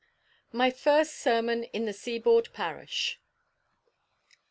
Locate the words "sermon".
1.13-1.65